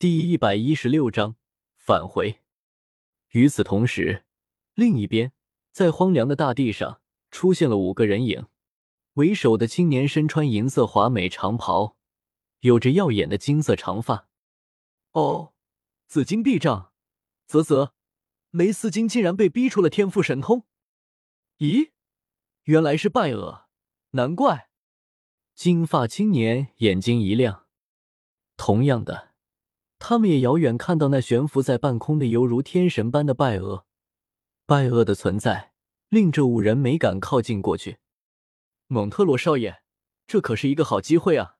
[0.00, 1.36] 第一百一十六章
[1.76, 2.40] 返回。
[3.32, 4.24] 与此同时，
[4.72, 5.34] 另一边，
[5.72, 8.46] 在荒凉的大地上出现了五个人影。
[9.16, 11.98] 为首的青年身穿银色华美长袍，
[12.60, 14.26] 有着耀眼的金色长发。
[15.12, 15.52] 哦，
[16.06, 16.94] 紫金臂杖，
[17.46, 17.92] 啧啧，
[18.52, 20.64] 雷斯金竟然被逼出了天赋神通。
[21.58, 21.90] 咦，
[22.62, 23.66] 原来是拜厄，
[24.12, 24.70] 难怪。
[25.54, 27.66] 金发青年眼睛一亮。
[28.56, 29.29] 同样的，
[30.00, 33.86] 他们也遥远看到那悬浮在半空的犹如天神般的拜厄。
[34.66, 35.72] 拜厄的存在
[36.08, 37.98] 令这五人没敢靠近过去。
[38.88, 39.82] 蒙特罗少爷，
[40.26, 41.56] 这可是一个好机会啊！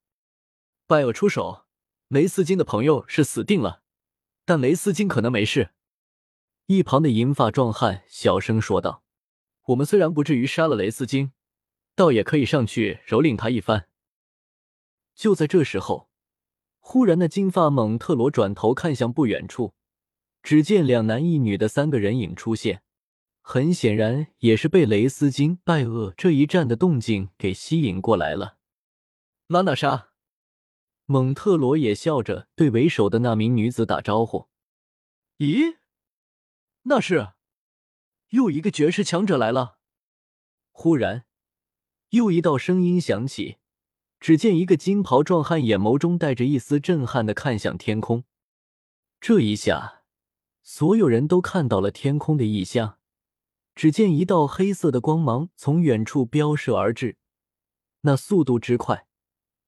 [0.87, 1.67] 拜厄出手，
[2.09, 3.83] 雷斯金的朋友是死定了，
[4.45, 5.71] 但雷斯金可能没事。
[6.67, 9.05] 一旁的银发壮汉小声说道
[9.67, 11.33] ：“我们虽然不至于杀了雷斯金，
[11.95, 13.89] 倒也可以上去蹂躏他一番。”
[15.15, 16.10] 就在这时候，
[16.81, 19.75] 忽然那金发蒙特罗转头看向不远处，
[20.43, 22.83] 只见两男一女的三个人影出现。
[23.43, 28.59] 很显然，也是被雷斯金拜厄这一战的动静给吸引过来了。
[29.47, 30.11] 拉娜莎，
[31.07, 34.49] 蒙特罗也笑着对为首的那名女子打招呼
[35.39, 35.79] ：“咦，
[36.83, 37.33] 那是
[38.29, 39.79] 又一个绝世强者来了。”
[40.71, 41.25] 忽然，
[42.11, 43.57] 又一道声音响起，
[44.21, 48.25] 只见一个金袍壮汉眼眸中带着一丝震撼的看向天空。
[49.19, 50.03] 这一下，
[50.63, 52.99] 所有人都看到了天空的异象。
[53.75, 57.17] 只见一道黑色的光芒从远处飙射而至，
[58.03, 59.07] 那速度之快，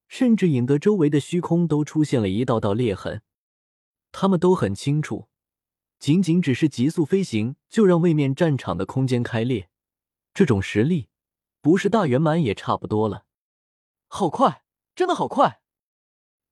[0.06, 3.22] 甚至引得周围的虚空都出现了一道道裂痕。
[4.10, 5.28] 他们都很清楚，
[5.98, 9.70] 仅仅只是急速飞行，就让位面战场的空间开裂。
[10.34, 11.08] 这种实力，
[11.62, 13.24] 不是大圆满也差不多了。
[14.14, 14.62] 好快，
[14.94, 15.62] 真的好快！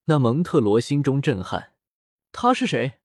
[0.05, 1.75] 那蒙特罗心中震撼。
[2.33, 3.01] 他是谁？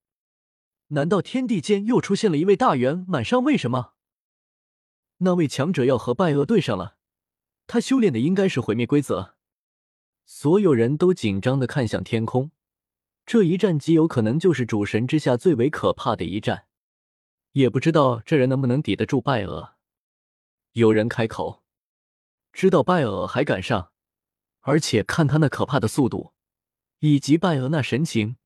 [0.88, 3.58] 难道天地间又出现了一位大圆满上位？
[3.58, 3.96] 什么？
[5.18, 6.96] 那位强者要和拜厄对上了，
[7.68, 9.36] 他修炼的应该是毁灭规则。
[10.26, 12.52] 所有人都紧张的看向天空，
[13.26, 16.68] 这一战极有可能就是主神之下最为可怕的一战，
[17.52, 19.74] 也不知道这人能不能抵得住拜厄。
[20.72, 21.62] 有人开口，
[22.54, 23.92] 知道拜厄还敢上，
[24.68, 26.34] 而且看他那可怕的速度，
[27.00, 28.38] 以及拜厄那神情，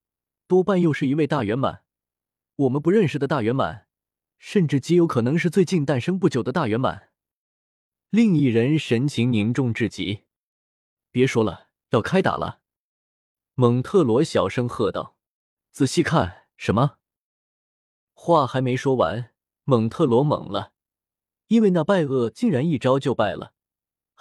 [0.47, 1.83] 多半又是一位大圆满，
[2.55, 3.87] 我们不认识的大圆满。
[4.37, 7.09] 甚至极有可能是最近诞生不久的大圆满。
[8.09, 10.23] 另一人神情凝重至极，
[11.11, 12.61] 别说了，要开打了！
[13.55, 15.17] 蒙特罗小声喝道
[15.71, 16.99] ：“仔细看，什么？”
[18.15, 19.33] 话还没说完，
[19.65, 20.71] 蒙特罗懵了，
[21.47, 23.53] 因为那拜厄竟然一招就败了，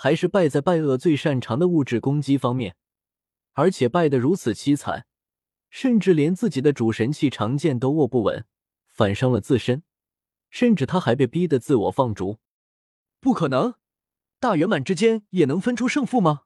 [0.01, 2.77] 还是败在拜厄最擅长的物质攻击方面，
[3.55, 5.09] 而且败得如此凄惨，
[5.71, 8.47] 甚至连自己的主神器长剑都握不稳，
[8.87, 9.83] 反伤了自身。
[10.51, 12.39] 甚至他还被逼得自我放逐，
[13.19, 13.75] 不可能！
[14.39, 16.45] 大圆满之间也能分出胜负吗？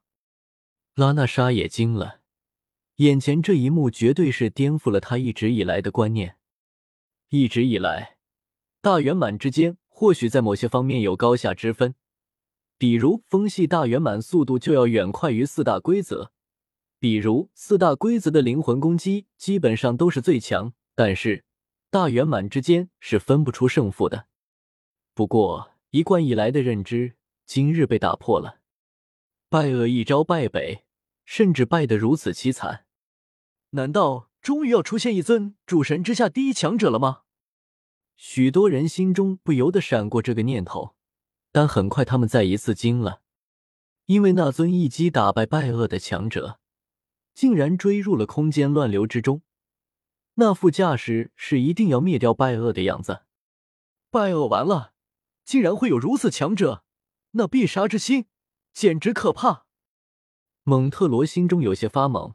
[0.95, 2.21] 拉娜莎也惊了，
[2.95, 6.37] 眼前这一幕绝对是颠覆了他一直以来的观念。
[7.29, 8.17] 一直以来，
[8.81, 11.93] 大圆满之间或许在某些方面有高下之分，
[12.83, 16.33] 比如风系大圆满速度就要远快于四大规则，
[16.99, 21.45] 比如四大规则的灵魂攻击基本上都是最强，但是。
[21.89, 24.25] 大圆满之间是分不出胜负的，
[25.13, 28.59] 不过一贯以来的认知今日被打破了。
[29.47, 30.83] 拜厄一朝败北，
[31.23, 32.83] 甚至败得如此凄惨，
[33.69, 37.21] 难道终于要出现一尊主神之下第一强者了吗？
[38.17, 40.97] 许多人心中不由得闪过这个念头，
[41.53, 43.21] 但很快他们再一次惊了，
[44.07, 46.59] 因为那尊一击打败拜厄的强者，
[47.35, 49.43] 竟然追入了空间乱流之中。
[50.33, 53.21] 那副架势是一定要灭掉拜厄的样子，
[54.09, 54.93] 拜厄完了，
[55.45, 56.83] 竟然会有如此强者，
[57.33, 58.25] 那必杀之心
[58.73, 59.67] 简直可怕。
[60.63, 62.33] 蒙特罗心中有些发懵，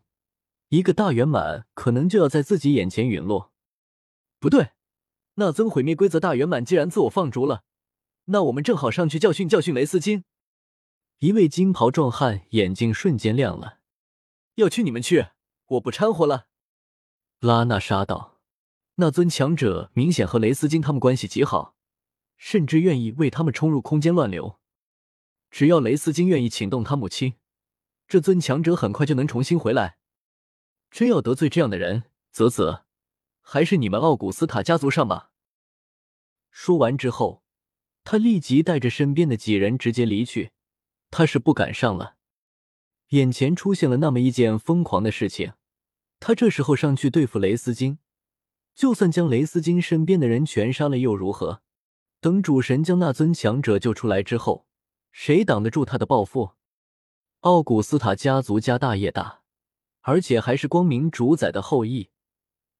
[0.69, 3.53] 一个大圆满可能就要在自己眼前陨落。
[4.39, 4.71] 不对，
[5.35, 7.65] 那尊毁灭规则大圆满既然自我放逐了，
[8.31, 10.25] 那我们正好上去教训教训雷斯金。
[11.19, 13.79] 一位金袍壮汉眼睛瞬间亮了，
[14.57, 15.29] 要去你们去，
[15.67, 16.49] 我不掺和了。
[17.41, 18.39] 拉娜莎道
[18.97, 21.75] ：“那尊强者明显和雷斯金他们关系极好，
[22.37, 24.59] 甚至愿意为他们冲入空间乱流。
[25.51, 27.35] 只要雷斯金愿意请动他母亲，
[28.07, 29.97] 这尊强者很快就能重新回来。
[30.91, 32.85] 真要得罪这样的人，啧啧，
[33.41, 35.33] 还是你们奥古斯塔家族上吧。”
[36.51, 37.43] 说完之后，
[38.11, 40.53] 他立即带着身边的几人直接离去。
[41.11, 42.17] 他是不敢上了。
[43.09, 45.53] 眼前出现了那么一件疯狂的事情。
[46.19, 47.99] 他这时候上去对付雷斯金，
[48.75, 51.61] 就算将雷斯金身边的人全杀了又如何？
[52.19, 54.65] 等主神将那尊强者救出来之后，
[55.13, 56.53] 谁挡得住他的报复？
[57.41, 59.43] 奥古斯塔家族家大业大，
[60.01, 62.09] 而且还是光明主宰的后裔，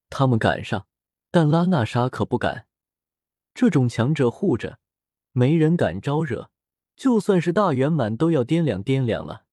[0.09, 0.87] 他们敢上，
[1.31, 2.67] 但拉纳莎可不敢。
[3.53, 4.79] 这种强者护着，
[5.33, 6.51] 没人敢招惹，
[6.97, 9.45] 就算是大圆满都要掂量掂量了。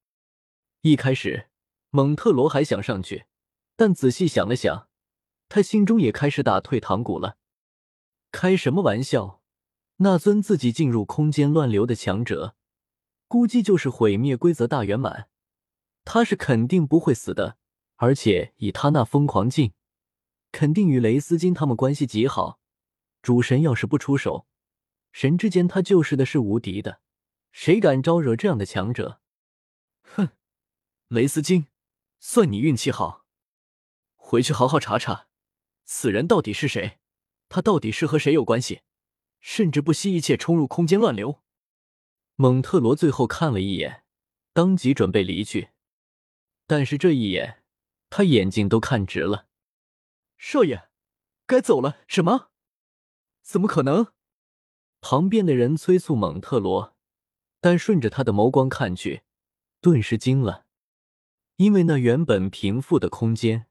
[0.81, 1.49] 一开始，
[1.89, 3.25] 蒙特罗还想上去，
[3.75, 4.87] 但仔细想了想，
[5.49, 7.37] 他心中也开始打退堂鼓了。
[8.31, 9.41] 开什么玩笑！
[9.97, 12.55] 那尊自己进入空间乱流的强者，
[13.27, 15.29] 估计就是毁灭规则大圆满，
[16.03, 17.57] 他是肯定不会死的。
[17.95, 19.71] 而且以他那疯狂劲，
[20.51, 22.59] 肯定与雷斯金他们关系极好。
[23.21, 24.45] 主神要是不出手，
[25.15, 26.99] 神之间他就是的是无敌的，
[27.53, 29.21] 谁敢招惹这样的强者？
[30.01, 30.31] 哼，
[31.07, 31.67] 雷斯金，
[32.19, 33.25] 算你运气好。
[34.17, 35.29] 回去好好查查，
[35.85, 36.99] 此人到底是谁？
[37.47, 38.81] 他到底是和谁有关系？
[39.39, 41.41] 甚至不惜一切冲入空间乱流。
[42.35, 44.03] 蒙特罗最后看了一眼，
[44.51, 45.69] 当即准备离去，
[46.67, 47.63] 但是这一眼，
[48.09, 49.47] 他眼睛都看直了。
[50.37, 50.89] 少爷，
[51.47, 51.99] 该走了。
[52.05, 52.49] 什么？
[53.41, 54.13] 怎么可能？
[55.07, 56.95] 旁边的人催促蒙特罗，
[57.61, 59.21] 但顺着他的眸光看去，
[59.79, 60.65] 顿时惊了，
[61.57, 63.67] 因为那原本平复的空间，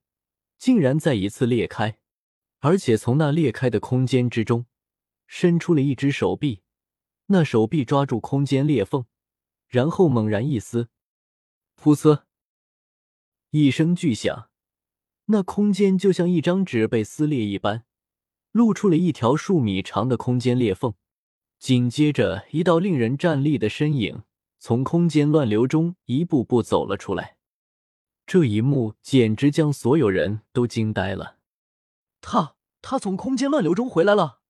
[0.59, 1.99] 竟然再一次裂开，
[2.61, 4.67] 而且从那裂开的空间之中。
[5.27, 6.63] 伸出了一只手臂，
[7.27, 9.07] 那手臂抓住空间裂缝，
[9.67, 10.89] 然后猛然一撕，
[11.77, 12.23] 噗呲，
[13.51, 14.51] 一声巨响，
[15.25, 17.85] 那空间就像一张纸被撕裂一般，
[18.53, 20.95] 露出了一条数米长的空间裂缝。
[21.65, 24.25] 紧接着，一道令人站立的身影
[24.59, 27.39] 从空间乱流中一步步走了出来。
[28.27, 31.39] 这一幕简直将所有人都惊呆了。
[32.21, 34.41] 他，他从空间乱流中回来了。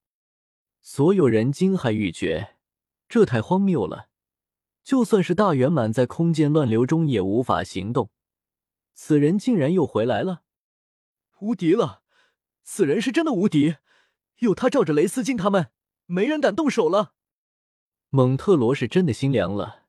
[0.80, 2.56] 所有人惊骇欲绝，
[3.08, 4.08] 这太荒谬了！
[4.82, 8.10] 就算是大圆满在空间乱流中也无法行动，
[8.92, 10.42] 此人竟然又回来了，
[11.38, 12.02] 无敌了！
[12.64, 13.76] 此人是真的无敌，
[14.38, 15.68] 有他罩着雷斯金他们，
[16.06, 17.14] 没人敢动手了。
[18.10, 19.86] 蒙特罗是真的心凉了，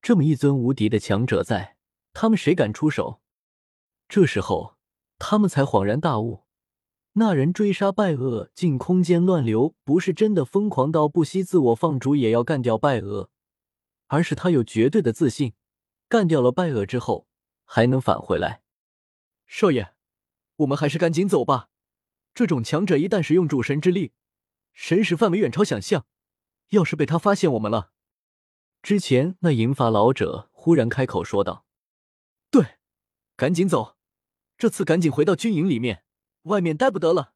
[0.00, 1.76] 这么一尊无敌的强者在，
[2.12, 3.20] 他们谁敢出手？
[4.08, 4.76] 这时候，
[5.18, 6.44] 他们才恍然大悟。
[7.14, 13.30] 那人追杀拜厄进空间乱流，不是真的疯狂到不惜自我放逐也要干掉拜厄，
[14.08, 15.54] 而是他有绝对的自信，
[16.08, 17.28] 干掉了拜厄之后
[17.64, 18.62] 还能返回来。
[19.46, 19.94] 少爷，
[20.56, 21.68] 我们还是赶紧走吧。
[22.34, 24.12] 这种强者一旦使用主神之力，
[24.74, 26.04] 神识范围远超想象，
[26.68, 27.92] 要是被他发现我们了……
[28.82, 31.64] 之前那银发老者忽然开口说道
[32.50, 32.76] ：“对，
[33.34, 33.96] 赶紧走，
[34.58, 36.02] 这次赶紧回到军营里面。”
[36.44, 37.32] 外面待不得了，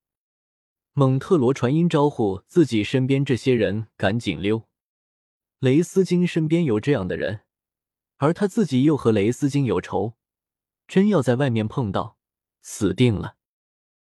[0.92, 4.68] 蒙特罗传音招呼自己身边这些人赶紧溜。
[5.60, 7.40] 雷斯金身边有这样的人，
[8.18, 10.18] 而他自己又和雷斯金有仇，
[10.86, 12.18] 真要在外面碰到，
[12.60, 13.37] 死定了。